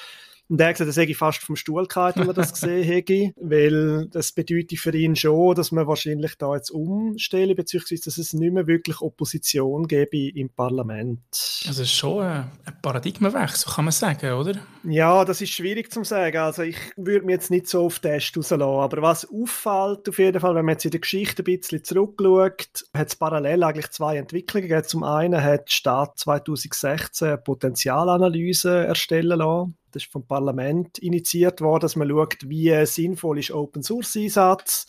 Und 0.50 0.60
er 0.60 0.70
hat 0.70 0.76
gesagt, 0.76 0.90
das 0.90 0.98
hätte 0.98 1.14
fast 1.14 1.44
vom 1.44 1.56
Stuhl 1.56 1.86
gehalten, 1.86 2.22
wenn 2.22 2.28
man 2.28 2.36
das 2.36 2.54
gesehen 2.54 2.84
hätte, 2.84 3.34
weil 3.40 4.08
das 4.08 4.32
bedeutet 4.32 4.80
für 4.80 4.96
ihn 4.96 5.16
schon, 5.16 5.54
dass 5.54 5.72
man 5.72 5.86
wahrscheinlich 5.86 6.36
da 6.40 6.56
jetzt 6.56 6.72
umstelle, 6.72 7.54
beziehungsweise 7.54 8.04
dass 8.06 8.18
es 8.18 8.34
nicht 8.34 8.52
mehr 8.52 8.66
wirklich 8.66 9.00
Opposition 9.02 9.88
gäbe 9.88 10.30
im 10.36 10.50
Parlament. 10.50 11.20
Also 11.68 11.84
es 11.84 11.90
ist 11.90 11.94
schon 11.94 12.24
ein 12.24 12.52
Paradigmenwechsel, 12.82 13.72
kann 13.72 13.86
man 13.86 13.92
sagen, 13.92 14.34
oder? 14.34 14.60
Ja, 14.84 15.24
das 15.24 15.42
ist 15.42 15.52
schwierig 15.52 15.92
zu 15.92 16.04
sagen. 16.04 16.38
Also 16.38 16.64
ich 16.64 16.78
würde 16.98 17.26
mir 17.28 17.34
jetzt 17.34 17.52
nicht 17.52 17.68
so 17.68 17.86
auf 17.86 18.00
Test 18.00 18.36
rauslassen, 18.36 18.64
aber 18.64 19.02
was 19.04 19.28
auffällt 19.30 20.10
auf 20.10 20.18
jeden 20.18 20.40
Fall, 20.40 20.56
wenn 20.56 20.66
man 20.66 20.74
jetzt 20.74 20.86
in 20.86 20.92
der 20.92 21.02
Geschichte 21.02 21.44
ein 21.44 21.46
bisschen 21.46 21.84
zurückschaut, 21.84 22.86
hat 22.94 23.08
es 23.08 23.16
parallel 23.16 23.64
eigentlich 23.64 23.92
zwei 23.92 24.18
Entwicklungen 24.18 24.68
gegeben. 24.68 24.88
Zum 24.88 25.04
einen 25.04 25.44
hat 25.44 25.68
die 25.70 25.74
Stadt 25.74 26.18
2016 26.18 27.28
eine 27.28 27.38
Potenzialanalyse 27.38 28.86
erstellen 28.88 29.38
lassen 29.38 29.76
das 29.92 30.04
ist 30.04 30.12
vom 30.12 30.26
Parlament 30.26 30.98
initiiert 31.00 31.62
worden, 31.62 31.82
dass 31.82 31.96
man 31.96 32.10
schaut, 32.10 32.48
wie 32.48 32.86
sinnvoll 32.86 33.40
ist 33.40 33.52
Open 33.52 33.84
Source 33.84 34.16
Einsatz. 34.18 34.88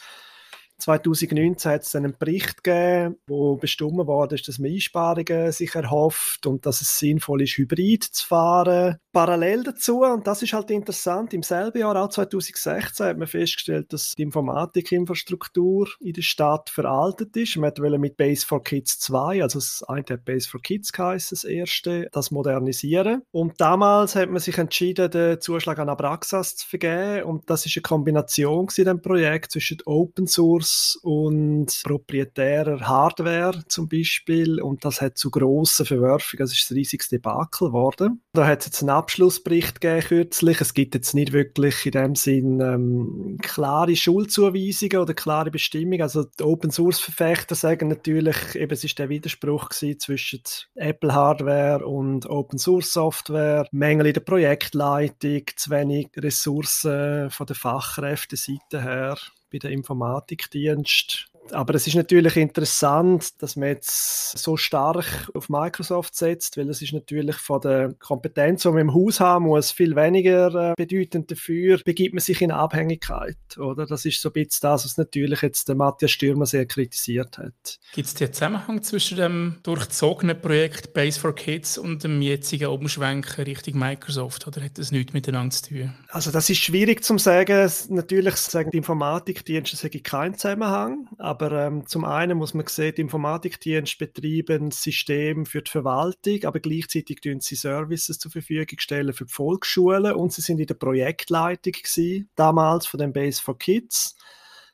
2019 0.80 1.72
hat 1.72 1.82
es 1.82 1.94
einen 1.94 2.16
Bericht 2.18 2.64
gegeben, 2.64 3.16
wo 3.26 3.56
bestimmt 3.56 4.06
worden 4.06 4.34
ist, 4.34 4.48
dass 4.48 4.58
man 4.58 4.70
Einsparungen 4.70 5.52
sich 5.52 5.74
erhofft 5.74 6.46
und 6.46 6.66
dass 6.66 6.80
es 6.80 6.98
sinnvoll 6.98 7.42
ist, 7.42 7.56
hybrid 7.56 8.02
zu 8.02 8.26
fahren. 8.26 8.98
Parallel 9.12 9.64
dazu, 9.64 10.02
und 10.02 10.26
das 10.26 10.42
ist 10.42 10.52
halt 10.52 10.70
interessant, 10.70 11.34
im 11.34 11.42
selben 11.42 11.78
Jahr, 11.78 11.96
auch 11.96 12.08
2016, 12.08 13.06
hat 13.06 13.18
man 13.18 13.26
festgestellt, 13.26 13.92
dass 13.92 14.14
die 14.14 14.22
Informatikinfrastruktur 14.22 15.88
in 15.98 16.12
der 16.12 16.22
Stadt 16.22 16.70
veraltet 16.70 17.36
ist. 17.36 17.56
Man 17.56 17.72
wollte 17.76 17.98
mit 17.98 18.16
Base 18.16 18.46
for 18.46 18.62
Kids 18.62 19.00
2, 19.00 19.42
also 19.42 19.58
das 19.58 19.82
eine 19.88 20.04
hat 20.08 20.24
Base 20.24 20.48
for 20.48 20.62
Kids 20.62 20.92
geheißen, 20.92 21.34
das 21.34 21.44
erste, 21.44 22.08
das 22.12 22.30
modernisieren. 22.30 23.22
Und 23.32 23.60
damals 23.60 24.14
hat 24.14 24.30
man 24.30 24.40
sich 24.40 24.58
entschieden, 24.58 25.10
den 25.10 25.40
Zuschlag 25.40 25.78
an 25.80 25.88
Abraxas 25.88 26.56
zu 26.56 26.68
vergeben 26.68 27.24
und 27.24 27.50
das 27.50 27.66
ist 27.66 27.76
eine 27.76 27.82
Kombination 27.82 28.68
in 28.76 28.84
dem 28.84 29.02
Projekt 29.02 29.52
zwischen 29.52 29.78
Open 29.86 30.26
Source 30.26 30.98
und 31.02 31.80
proprietärer 31.82 32.80
Hardware 32.80 33.62
zum 33.68 33.88
Beispiel 33.88 34.60
und 34.60 34.84
das 34.84 35.00
hat 35.00 35.18
zu 35.18 35.30
grossen 35.30 35.86
Verwerfungen, 35.86 36.40
das 36.40 36.52
ist 36.52 36.70
ein 36.70 36.74
riesiges 36.74 37.08
Debakel 37.08 37.68
geworden. 37.68 38.22
Da 38.32 38.46
hat 38.46 38.60
es 38.60 38.66
jetzt 38.66 38.82
Abschlussbericht 39.00 39.80
gegeben 39.80 40.06
kürzlich. 40.06 40.60
Es 40.60 40.74
gibt 40.74 40.94
jetzt 40.94 41.14
nicht 41.14 41.32
wirklich 41.32 41.86
in 41.86 41.92
dem 41.92 42.14
Sinn 42.14 42.60
ähm, 42.60 43.38
klare 43.40 43.96
Schulzuweisungen 43.96 44.98
oder 44.98 45.14
klare 45.14 45.50
Bestimmungen. 45.50 46.02
Also 46.02 46.24
die 46.24 46.42
Open 46.42 46.70
Source 46.70 47.00
Verfechter 47.00 47.54
sagen 47.54 47.88
natürlich, 47.88 48.54
eben 48.54 48.72
es 48.72 48.84
ist 48.84 48.98
der 48.98 49.08
Widerspruch 49.08 49.70
zwischen 49.70 50.42
Apple 50.74 51.14
Hardware 51.14 51.86
und 51.86 52.26
Open 52.26 52.58
Source 52.58 52.92
Software, 52.92 53.66
Mängel 53.72 54.08
in 54.08 54.14
der 54.14 54.20
Projektleitung, 54.20 55.44
zu 55.56 55.70
wenig 55.70 56.08
Ressourcen 56.16 57.30
von 57.30 57.46
der 57.46 57.56
Fachkräfteseite 57.56 58.82
her 58.82 59.16
bei 59.50 59.58
der 59.58 59.70
Informatikdienst 59.70 61.30
aber 61.52 61.74
es 61.74 61.86
ist 61.86 61.94
natürlich 61.94 62.36
interessant, 62.36 63.42
dass 63.42 63.56
man 63.56 63.68
jetzt 63.68 64.38
so 64.38 64.56
stark 64.56 65.30
auf 65.34 65.48
Microsoft 65.48 66.14
setzt, 66.14 66.56
weil 66.56 66.68
es 66.68 66.82
ist 66.82 66.92
natürlich 66.92 67.36
von 67.36 67.60
der 67.60 67.94
Kompetenz, 67.98 68.62
die 68.62 68.68
man 68.68 68.78
im 68.78 68.94
Haus 68.94 69.20
haben 69.20 69.46
muss, 69.46 69.70
viel 69.70 69.96
weniger 69.96 70.72
äh, 70.72 70.74
bedeutend 70.76 71.30
dafür, 71.30 71.80
begibt 71.84 72.14
man 72.14 72.20
sich 72.20 72.42
in 72.42 72.50
Abhängigkeit, 72.50 73.36
oder? 73.58 73.86
Das 73.86 74.04
ist 74.04 74.20
so 74.20 74.28
ein 74.28 74.32
bisschen 74.32 74.60
das, 74.62 74.84
was 74.84 74.96
natürlich 74.96 75.42
jetzt 75.42 75.68
der 75.68 75.76
Matthias 75.76 76.10
Stürmer 76.10 76.46
sehr 76.46 76.66
kritisiert 76.66 77.38
hat. 77.38 77.78
Gibt 77.92 78.08
es 78.08 78.14
den 78.14 78.32
Zusammenhang 78.32 78.82
zwischen 78.82 79.16
dem 79.16 79.56
durchzogenen 79.62 80.40
Projekt 80.40 80.92
Base 80.92 81.18
for 81.18 81.34
Kids 81.34 81.78
und 81.78 82.04
dem 82.04 82.20
jetzigen 82.22 82.68
Umschwenken 82.68 83.44
Richtung 83.44 83.78
Microsoft, 83.78 84.46
oder 84.46 84.62
hat 84.62 84.78
das 84.78 84.92
nichts 84.92 85.12
miteinander 85.12 85.54
zu 85.54 85.68
tun? 85.70 85.94
Also 86.08 86.30
das 86.30 86.50
ist 86.50 86.58
schwierig 86.58 87.04
zu 87.04 87.18
sagen. 87.18 87.70
Natürlich 87.88 88.36
sagen 88.36 88.70
die 88.70 88.78
Informatikdienste, 88.78 89.76
es 89.76 90.02
keinen 90.02 90.34
Zusammenhang, 90.34 91.08
aber 91.18 91.39
ähm, 91.42 91.86
zum 91.86 92.04
einen 92.04 92.38
muss 92.38 92.54
man 92.54 92.66
sehen, 92.66 92.94
die 92.96 93.02
Informatikdienste 93.02 94.06
betreiben 94.06 94.70
System 94.70 95.46
für 95.46 95.62
die 95.62 95.70
Verwaltung, 95.70 96.44
aber 96.44 96.60
gleichzeitig 96.60 97.20
stellen 97.20 97.40
sie 97.40 97.54
Services 97.54 98.18
zur 98.18 98.30
Verfügung 98.30 98.78
stellen 98.78 99.12
für 99.12 99.24
die 99.24 99.32
Volksschulen 99.32 100.14
und 100.14 100.32
sie 100.32 100.42
sind 100.42 100.60
in 100.60 100.66
der 100.66 100.74
Projektleitung 100.74 101.72
gewesen, 101.72 102.28
damals 102.36 102.86
von 102.86 102.98
dem 102.98 103.12
Base 103.12 103.42
for 103.42 103.58
Kids. 103.58 104.16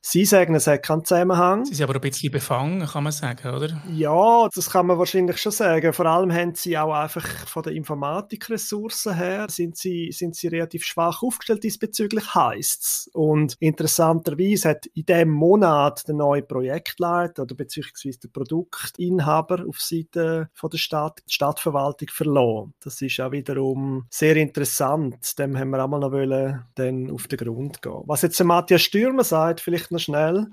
Sie 0.09 0.25
sagen, 0.25 0.55
es 0.55 0.69
hat 0.69 0.85
keinen 0.85 1.05
Zusammenhang. 1.05 1.65
Sie 1.65 1.75
sind 1.75 1.83
aber 1.83 1.97
ein 1.97 2.01
bisschen 2.01 2.31
befangen, 2.31 2.87
kann 2.87 3.03
man 3.03 3.13
sagen, 3.13 3.53
oder? 3.53 3.83
Ja, 3.93 4.49
das 4.55 4.71
kann 4.71 4.87
man 4.87 5.01
wahrscheinlich 5.01 5.39
schon 5.39 5.51
sagen. 5.51 5.93
Vor 5.93 6.07
allem 6.07 6.33
haben 6.33 6.55
sie 6.55 6.79
auch 6.79 6.93
einfach 6.95 7.27
von 7.49 7.65
den 7.65 7.75
Informatikressourcen 7.75 9.17
her, 9.17 9.49
sind 9.51 9.77
sie, 9.77 10.13
sind 10.13 10.37
sie 10.37 10.47
relativ 10.47 10.85
schwach 10.85 11.25
aufgestellt 11.25 11.65
diesbezüglich, 11.65 12.37
heisst 12.37 12.83
es. 12.83 13.11
Und 13.15 13.57
interessanterweise 13.59 14.69
hat 14.69 14.87
in 14.87 15.07
diesem 15.07 15.31
Monat 15.31 16.07
der 16.07 16.15
neue 16.15 16.43
Projektleiter 16.43 17.43
oder 17.43 17.57
beziehungsweise 17.57 18.21
der 18.21 18.29
Produktinhaber 18.29 19.65
auf 19.69 19.81
Seite 19.81 20.51
von 20.55 20.71
der 20.71 20.79
Stadt, 20.79 21.21
die 21.29 21.35
Stadtverwaltung 21.35 22.11
verloren. 22.13 22.75
Das 22.81 23.03
ist 23.03 23.19
auch 23.19 23.33
wiederum 23.33 24.07
sehr 24.09 24.37
interessant. 24.37 25.37
Dem 25.37 25.59
haben 25.59 25.71
wir 25.71 25.85
auch 25.85 25.89
mal 25.89 25.99
noch 25.99 26.13
wollen, 26.13 26.65
dann 26.77 27.11
auf 27.11 27.27
den 27.27 27.39
Grund 27.39 27.83
gehen. 27.83 28.03
Was 28.07 28.23
jetzt 28.23 28.39
der 28.39 28.47
Matthias 28.47 28.83
Stürmer 28.83 29.25
sagt, 29.25 29.61
vielleicht 29.61 29.91
noch 29.91 29.96
schnell, 29.99 30.47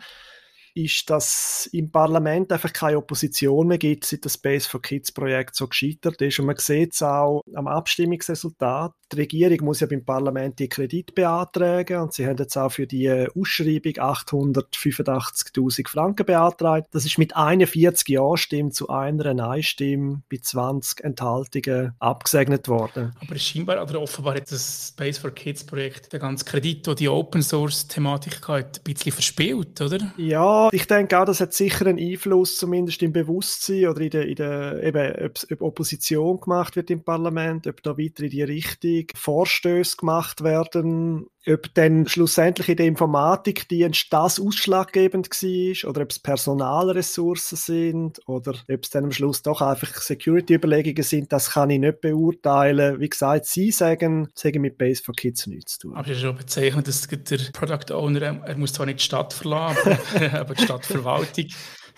ist, 0.75 1.09
dass 1.09 1.69
im 1.71 1.91
Parlament 1.91 2.51
einfach 2.51 2.73
keine 2.73 2.97
Opposition 2.97 3.67
mehr 3.67 3.77
gibt, 3.77 4.05
seit 4.05 4.25
das 4.25 4.33
Space 4.33 4.65
for 4.65 4.81
Kids 4.81 5.11
Projekt 5.11 5.55
so 5.55 5.67
gescheitert 5.67 6.21
ist. 6.21 6.39
Und 6.39 6.47
man 6.47 6.57
sieht 6.57 6.93
es 6.93 7.03
auch 7.03 7.41
am 7.53 7.67
Abstimmungsresultat. 7.67 8.93
die 9.11 9.17
Regierung 9.17 9.65
muss 9.65 9.79
ja 9.79 9.87
beim 9.87 10.03
Parlament 10.03 10.59
die 10.59 10.69
Kredit 10.69 11.13
beantragen 11.15 12.01
und 12.01 12.13
sie 12.13 12.25
haben 12.25 12.37
jetzt 12.37 12.57
auch 12.57 12.71
für 12.71 12.87
die 12.87 13.09
Ausschreibung 13.35 13.93
885.000 13.93 15.87
Franken 15.87 16.25
beantragt. 16.25 16.87
Das 16.91 17.05
ist 17.05 17.17
mit 17.17 17.35
41 17.35 18.07
Ja-Stimmen 18.07 18.71
zu 18.71 18.89
einer 18.89 19.33
Nein-Stimme 19.33 20.23
bei 20.29 20.37
20 20.41 21.03
Enthaltungen 21.03 21.93
abgesegnet 21.99 22.67
worden. 22.67 23.15
Aber 23.21 23.37
scheinbar 23.37 23.81
oder 23.83 24.01
offenbar 24.01 24.35
hat 24.35 24.51
das 24.51 24.89
Space 24.89 25.17
for 25.17 25.31
Kids 25.31 25.63
Projekt 25.63 26.13
den 26.13 26.19
ganzen 26.19 26.45
Kredit, 26.45 26.87
der 26.87 26.95
die 26.95 27.09
Open 27.09 27.41
Source 27.41 27.87
Thematik 27.87 28.47
hat, 28.47 28.79
ein 28.79 28.93
bisschen 28.93 29.11
verspielt, 29.11 29.79
oder? 29.81 30.13
Ja, 30.17 30.62
ich 30.71 30.87
denke 30.87 31.19
auch, 31.19 31.25
das 31.25 31.39
hat 31.39 31.53
sicher 31.53 31.85
einen 31.87 31.99
Einfluss, 31.99 32.57
zumindest 32.57 33.01
im 33.03 33.13
Bewusstsein 33.13 33.87
oder 33.87 34.01
in 34.01 34.09
der, 34.09 34.27
in 34.27 34.35
der 34.35 34.83
eben, 34.83 35.25
ob, 35.25 35.39
ob 35.51 35.61
Opposition 35.61 36.39
gemacht 36.39 36.75
wird 36.75 36.89
im 36.89 37.03
Parlament, 37.03 37.67
ob 37.67 37.81
da 37.83 37.97
weiter 37.97 38.23
in 38.23 38.29
die 38.29 38.43
Richtung 38.43 39.05
Vorstöße 39.15 39.97
gemacht 39.97 40.43
werden 40.43 41.27
ob 41.47 41.73
dann 41.73 42.07
schlussendlich 42.07 42.69
in 42.69 42.77
der 42.77 42.85
Informatikdienst 42.85 44.07
das 44.11 44.39
ausschlaggebend 44.39 45.29
war 45.29 45.89
oder 45.89 46.01
ob 46.03 46.11
es 46.11 46.19
Personalressourcen 46.19 47.57
sind 47.57 48.21
oder 48.27 48.53
ob 48.71 48.83
es 48.83 48.89
dann 48.89 49.05
am 49.05 49.11
Schluss 49.11 49.41
doch 49.41 49.61
einfach 49.61 49.93
Security-Überlegungen 49.95 51.03
sind, 51.03 51.31
das 51.33 51.51
kann 51.51 51.69
ich 51.69 51.79
nicht 51.79 52.01
beurteilen. 52.01 52.99
Wie 52.99 53.09
gesagt, 53.09 53.45
Sie 53.45 53.71
sagen, 53.71 54.29
sagen 54.35 54.61
mit 54.61 54.77
Base 54.77 55.03
for 55.03 55.13
Kids 55.13 55.47
nichts 55.47 55.73
zu 55.73 55.87
tun. 55.87 55.95
Aber 55.95 56.07
es 56.07 56.17
ist 56.17 56.21
schon 56.21 56.35
bezeichnet, 56.35 56.87
dass 56.87 57.07
der 57.07 57.39
Product 57.51 57.93
Owner, 57.93 58.21
er 58.21 58.57
muss 58.57 58.73
zwar 58.73 58.85
nicht 58.85 58.99
die 58.99 59.03
Stadt 59.03 59.33
verlassen, 59.33 59.97
aber, 60.31 60.52
aber 60.53 60.59
die 60.59 60.63
Stadtverwaltung 60.63 61.47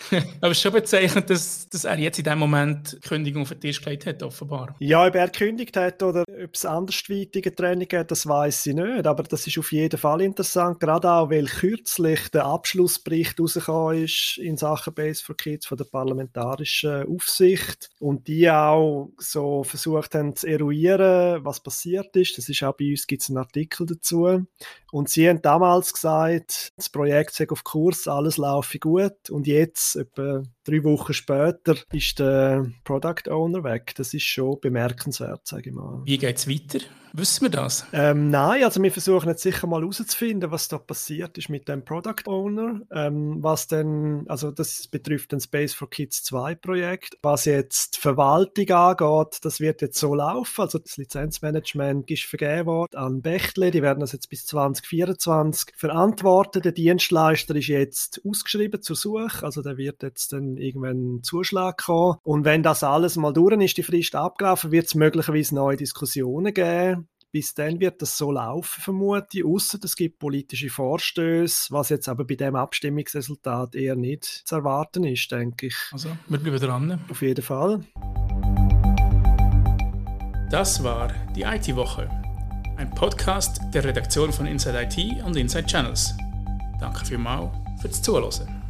Aber 0.41 0.51
es 0.51 0.57
ist 0.57 0.61
schon 0.61 0.73
bezeichnend, 0.73 1.29
dass, 1.29 1.69
dass 1.69 1.85
er 1.85 1.97
jetzt 1.97 2.19
in 2.19 2.25
dem 2.25 2.39
Moment 2.39 2.93
die 2.93 3.07
Kündigung 3.07 3.43
auf 3.43 3.49
den 3.49 3.61
Tisch 3.61 3.81
gelegt 3.81 4.05
hat, 4.05 4.23
offenbar. 4.23 4.75
Ja, 4.79 5.05
ob 5.05 5.15
er 5.15 5.29
gekündigt 5.29 5.77
hat 5.77 6.03
oder 6.03 6.23
ob 6.27 6.53
es 6.53 6.65
andersweitige 6.65 7.53
Training 7.53 7.87
gibt, 7.87 8.11
das 8.11 8.27
weiß 8.27 8.67
ich 8.67 8.75
nicht. 8.75 9.07
Aber 9.07 9.23
das 9.23 9.47
ist 9.47 9.57
auf 9.57 9.71
jeden 9.71 9.97
Fall 9.97 10.21
interessant, 10.21 10.79
gerade 10.79 11.09
auch, 11.09 11.29
weil 11.29 11.45
kürzlich 11.45 12.29
der 12.29 12.45
Abschlussbericht 12.45 13.39
rausgekommen 13.39 14.03
ist 14.03 14.37
in 14.37 14.57
Sachen 14.57 14.93
Base 14.93 15.23
for 15.23 15.35
Kids 15.35 15.65
von 15.65 15.77
der 15.77 15.85
parlamentarischen 15.85 17.07
Aufsicht 17.07 17.89
und 17.99 18.27
die 18.27 18.49
auch 18.49 19.11
so 19.17 19.63
versucht 19.63 20.15
haben 20.15 20.35
zu 20.35 20.47
eruieren, 20.47 21.43
was 21.43 21.61
passiert 21.61 22.15
ist. 22.15 22.37
Das 22.37 22.49
ist 22.49 22.63
auch 22.63 22.75
bei 22.75 22.91
uns 22.91 23.07
gibt 23.07 23.21
es 23.21 23.29
einen 23.29 23.37
Artikel 23.37 23.85
dazu. 23.85 24.45
Und 24.95 25.09
sie 25.09 25.27
haben 25.27 25.41
damals 25.41 25.91
gesagt, 25.91 26.71
das 26.77 26.87
Projekt 26.89 27.33
sei 27.33 27.49
auf 27.49 27.65
Kurs, 27.65 28.07
alles 28.07 28.37
laufe 28.37 28.79
gut 28.79 29.29
und 29.29 29.45
jetzt 29.45 29.97
etwa 29.97 30.43
drei 30.63 30.85
Wochen 30.85 31.11
später 31.11 31.75
ist 31.91 32.19
der 32.19 32.71
Product 32.85 33.29
Owner 33.29 33.65
weg. 33.65 33.91
Das 33.97 34.13
ist 34.13 34.23
schon 34.23 34.57
bemerkenswert, 34.61 35.45
sage 35.45 35.71
ich 35.71 35.75
mal. 35.75 36.01
Wie 36.05 36.17
geht 36.17 36.37
es 36.37 36.47
weiter? 36.47 36.79
Wissen 37.17 37.43
wir 37.43 37.49
das? 37.49 37.85
Ähm, 37.93 38.29
nein, 38.29 38.65
also 38.65 38.83
wir 38.83 38.91
versuchen 38.91 39.29
jetzt 39.29 39.41
sicher 39.41 39.67
mal 39.67 39.79
herauszufinden, 39.79 40.51
was 40.51 40.67
da 40.67 40.77
passiert 40.77 41.37
ist 41.37 41.47
mit 41.47 41.69
dem 41.69 41.85
Product 41.85 42.27
Owner. 42.27 42.81
Ähm, 42.91 43.37
was 43.41 43.67
denn, 43.67 44.25
also 44.27 44.51
das 44.51 44.89
betrifft 44.89 45.31
den 45.31 45.39
Space 45.39 45.73
for 45.73 45.89
Kids 45.89 46.23
2 46.25 46.55
Projekt. 46.55 47.17
Was 47.21 47.45
jetzt 47.45 47.95
die 47.95 48.01
Verwaltung 48.01 48.69
angeht, 48.69 49.39
das 49.43 49.61
wird 49.61 49.81
jetzt 49.81 49.97
so 49.97 50.13
laufen. 50.13 50.61
Also 50.61 50.77
das 50.77 50.97
Lizenzmanagement 50.97 52.11
ist 52.11 52.23
vergeben 52.23 52.65
worden 52.65 52.97
an 52.97 53.21
Bechtle. 53.21 53.71
Die 53.71 53.81
werden 53.81 54.01
das 54.01 54.11
jetzt 54.11 54.29
bis 54.29 54.45
2024 54.47 55.73
verantworten. 55.77 56.63
Der 56.63 56.73
Dienstleister 56.73 57.55
ist 57.55 57.67
jetzt 57.67 58.21
ausgeschrieben 58.27 58.81
zur 58.81 58.97
Suche. 58.97 59.45
Also 59.45 59.61
der 59.61 59.77
wird 59.77 60.03
jetzt 60.03 60.33
dann 60.33 60.57
irgendwann 60.57 60.97
einen 60.97 61.23
Zuschlag 61.23 61.77
kommen. 61.85 62.17
Und 62.23 62.43
wenn 62.43 62.61
das 62.61 62.83
alles 62.83 63.15
mal 63.15 63.31
durch 63.31 63.55
ist, 63.61 63.77
die 63.77 63.83
Frist 63.83 64.15
abgelaufen, 64.15 64.73
wird 64.73 64.87
es 64.87 64.95
möglicherweise 64.95 65.55
neue 65.55 65.77
Diskussionen 65.77 66.53
geben 66.53 67.04
bis 67.35 67.53
dann 67.53 67.81
wird 67.81 68.01
das 68.01 68.17
so 68.17 68.31
laufen, 68.31 68.81
vermute 68.81 69.39
ich, 69.39 69.45
außer 69.45 69.77
es 69.83 69.97
gibt 69.97 70.19
politische 70.19 70.69
Vorstöße, 70.69 71.73
was 71.73 71.89
jetzt 71.89 72.07
aber 72.07 72.23
bei 72.23 72.35
dem 72.35 72.55
Abstimmungsresultat 72.55 73.75
eher 73.75 73.97
nicht 73.97 74.23
zu 74.23 74.55
erwarten 74.55 75.03
ist, 75.03 75.29
denke 75.29 75.67
ich. 75.67 75.75
Also, 75.91 76.15
wir 76.29 76.39
bleiben 76.39 76.59
dran. 76.61 76.97
Auf 77.09 77.21
jeden 77.21 77.43
Fall. 77.43 77.81
Das 80.49 80.81
war 80.81 81.11
die 81.35 81.41
IT-Woche, 81.41 82.09
ein 82.77 82.89
Podcast 82.91 83.59
der 83.73 83.83
Redaktion 83.83 84.31
von 84.31 84.45
Inside 84.45 84.83
IT 84.83 85.21
und 85.25 85.35
Inside 85.35 85.65
Channels. 85.65 86.15
Danke 86.79 87.03
vielmals 87.03 87.51
fürs 87.81 88.01
Zuhören. 88.01 88.64